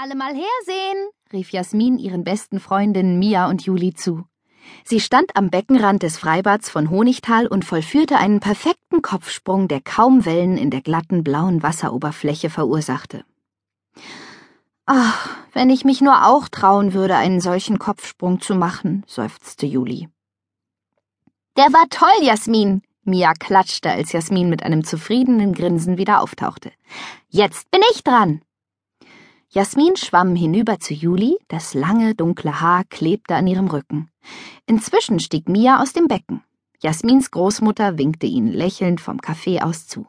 [0.00, 4.26] Alle mal hersehen, rief Jasmin ihren besten Freundinnen Mia und Juli zu.
[4.84, 10.24] Sie stand am Beckenrand des Freibads von Honigtal und vollführte einen perfekten Kopfsprung, der kaum
[10.24, 13.24] Wellen in der glatten blauen Wasseroberfläche verursachte.
[14.86, 20.08] Ach, wenn ich mich nur auch trauen würde, einen solchen Kopfsprung zu machen, seufzte Juli.
[21.56, 22.82] Der war toll, Jasmin.
[23.02, 26.70] Mia klatschte, als Jasmin mit einem zufriedenen Grinsen wieder auftauchte.
[27.30, 28.42] Jetzt bin ich dran.
[29.58, 34.08] Jasmin schwamm hinüber zu Juli, das lange, dunkle Haar klebte an ihrem Rücken.
[34.66, 36.44] Inzwischen stieg Mia aus dem Becken.
[36.80, 40.06] Jasmins Großmutter winkte ihnen lächelnd vom Café aus zu.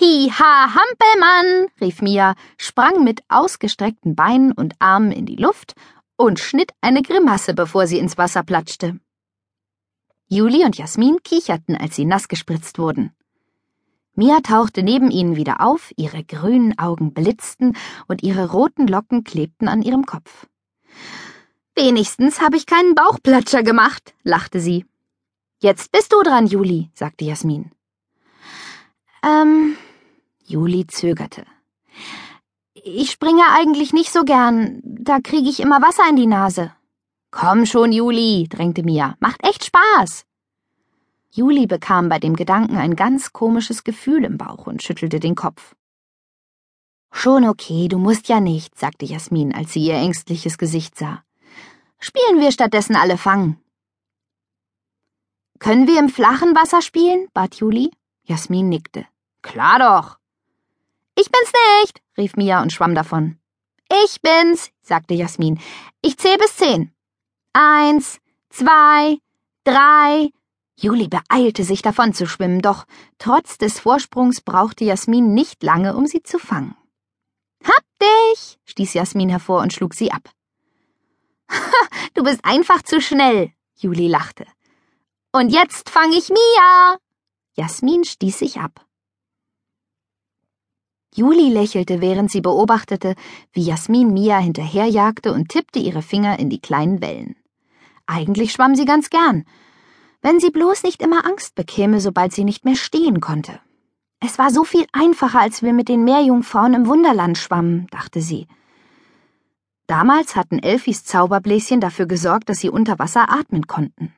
[0.00, 5.74] Hi, ha, Hampelmann, rief Mia, sprang mit ausgestreckten Beinen und Armen in die Luft
[6.16, 9.00] und schnitt eine Grimasse, bevor sie ins Wasser platschte.
[10.28, 13.12] Juli und Jasmin kicherten, als sie nass gespritzt wurden.
[14.16, 19.66] Mia tauchte neben ihnen wieder auf, ihre grünen Augen blitzten und ihre roten Locken klebten
[19.66, 20.46] an ihrem Kopf.
[21.74, 24.86] Wenigstens habe ich keinen Bauchplatscher gemacht, lachte sie.
[25.60, 27.72] Jetzt bist du dran, Juli, sagte Jasmin.
[29.24, 29.76] Ähm,
[30.44, 31.44] Juli zögerte.
[32.74, 36.72] Ich springe eigentlich nicht so gern, da kriege ich immer Wasser in die Nase.
[37.32, 40.24] Komm schon, Juli, drängte Mia, macht echt Spaß.
[41.36, 45.74] Juli bekam bei dem Gedanken ein ganz komisches Gefühl im Bauch und schüttelte den Kopf.
[47.10, 51.24] Schon okay, du musst ja nicht, sagte Jasmin, als sie ihr ängstliches Gesicht sah.
[51.98, 53.58] Spielen wir stattdessen alle Fangen.
[55.58, 57.26] Können wir im flachen Wasser spielen?
[57.34, 57.90] bat Juli.
[58.22, 59.04] Jasmin nickte.
[59.42, 60.18] Klar doch.
[61.16, 63.38] Ich bin's nicht, rief Mia und schwamm davon.
[64.04, 65.58] Ich bin's, sagte Jasmin.
[66.00, 66.92] Ich zähl bis zehn.
[67.52, 69.18] Eins, zwei,
[69.64, 70.30] drei,
[70.76, 72.84] Juli beeilte sich davon zu schwimmen, doch
[73.18, 76.76] trotz des Vorsprungs brauchte Jasmin nicht lange, um sie zu fangen.
[77.62, 78.58] Hab dich!
[78.64, 80.28] stieß Jasmin hervor und schlug sie ab.
[82.14, 84.46] du bist einfach zu schnell, Juli lachte.
[85.32, 86.96] Und jetzt fang ich Mia!
[87.54, 88.84] Jasmin stieß sich ab.
[91.14, 93.14] Juli lächelte, während sie beobachtete,
[93.52, 97.36] wie Jasmin Mia hinterherjagte und tippte ihre Finger in die kleinen Wellen.
[98.06, 99.44] Eigentlich schwamm sie ganz gern,
[100.24, 103.60] wenn sie bloß nicht immer Angst bekäme, sobald sie nicht mehr stehen konnte.
[104.20, 108.48] Es war so viel einfacher, als wir mit den Meerjungfrauen im Wunderland schwammen, dachte sie.
[109.86, 114.14] Damals hatten Elfis Zauberbläschen dafür gesorgt, dass sie unter Wasser atmen konnten.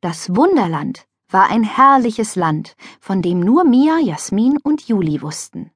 [0.00, 5.72] Das Wunderland war ein herrliches Land, von dem nur Mia, Jasmin und Juli wussten.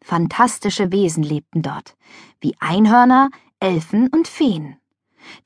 [0.00, 1.96] Fantastische Wesen lebten dort,
[2.40, 4.76] wie Einhörner, Elfen und Feen.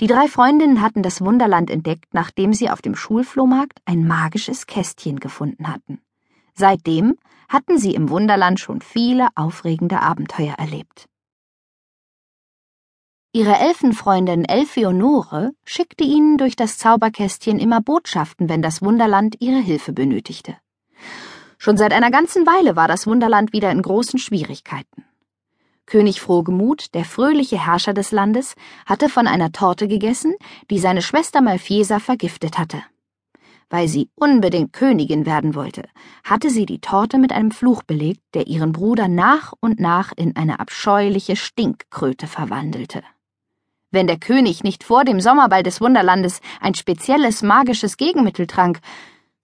[0.00, 5.20] Die drei Freundinnen hatten das Wunderland entdeckt, nachdem sie auf dem Schulflohmarkt ein magisches Kästchen
[5.20, 6.00] gefunden hatten.
[6.54, 7.16] Seitdem
[7.48, 11.08] hatten sie im Wunderland schon viele aufregende Abenteuer erlebt.
[13.32, 19.92] Ihre Elfenfreundin Elfionore schickte ihnen durch das Zauberkästchen immer Botschaften, wenn das Wunderland ihre Hilfe
[19.92, 20.56] benötigte.
[21.58, 25.04] Schon seit einer ganzen Weile war das Wunderland wieder in großen Schwierigkeiten.
[25.88, 30.34] König Frohgemut, der fröhliche Herrscher des Landes, hatte von einer Torte gegessen,
[30.70, 32.82] die seine Schwester Malfiesa vergiftet hatte.
[33.70, 35.88] Weil sie unbedingt Königin werden wollte,
[36.24, 40.36] hatte sie die Torte mit einem Fluch belegt, der ihren Bruder nach und nach in
[40.36, 43.02] eine abscheuliche Stinkkröte verwandelte.
[43.90, 48.80] Wenn der König nicht vor dem Sommerball des Wunderlandes ein spezielles magisches Gegenmittel trank,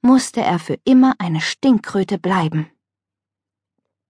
[0.03, 2.69] musste er für immer eine Stinkkröte bleiben.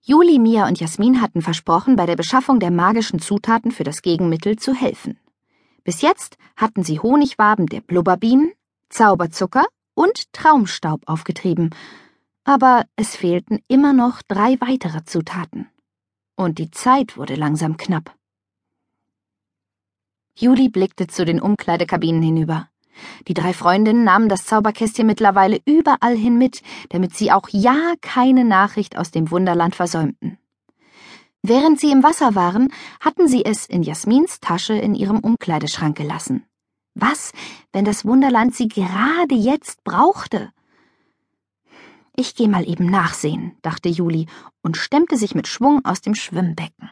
[0.07, 4.57] Juli, Mia und Jasmin hatten versprochen, bei der Beschaffung der magischen Zutaten für das Gegenmittel
[4.57, 5.19] zu helfen.
[5.83, 8.53] Bis jetzt hatten sie Honigwaben der Blubberbienen,
[8.91, 11.71] Zauberzucker und Traumstaub aufgetrieben,
[12.45, 15.71] aber es fehlten immer noch drei weitere Zutaten.
[16.37, 18.15] Und die Zeit wurde langsam knapp.
[20.37, 22.69] Juli blickte zu den Umkleidekabinen hinüber.
[23.29, 28.45] Die drei Freundinnen nahmen das Zauberkästchen mittlerweile überall hin mit, damit sie auch ja keine
[28.45, 30.39] Nachricht aus dem Wunderland versäumten.
[31.43, 36.47] Während sie im Wasser waren, hatten sie es in Jasmins Tasche in ihrem Umkleideschrank gelassen.
[36.95, 37.33] Was,
[37.73, 40.53] wenn das Wunderland sie gerade jetzt brauchte?
[42.17, 44.27] Ich geh mal eben nachsehen, dachte Juli
[44.63, 46.91] und stemmte sich mit Schwung aus dem Schwimmbecken.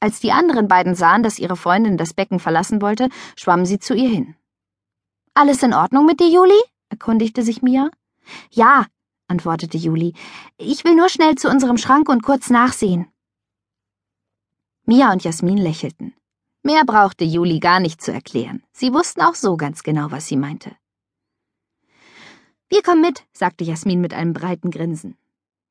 [0.00, 3.94] Als die anderen beiden sahen, dass ihre Freundin das Becken verlassen wollte, schwammen sie zu
[3.94, 4.36] ihr hin.
[5.34, 6.60] Alles in Ordnung mit dir, Juli?
[6.90, 7.90] erkundigte sich Mia.
[8.50, 8.86] Ja,
[9.28, 10.12] antwortete Juli.
[10.58, 13.10] Ich will nur schnell zu unserem Schrank und kurz nachsehen.
[14.84, 16.14] Mia und Jasmin lächelten.
[16.62, 18.62] Mehr brauchte Juli gar nicht zu erklären.
[18.72, 20.76] Sie wussten auch so ganz genau, was sie meinte.
[22.68, 25.16] Wir kommen mit, sagte Jasmin mit einem breiten Grinsen.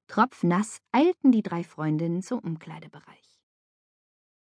[0.07, 3.30] Tropfnass eilten die drei Freundinnen zum Umkleidebereich.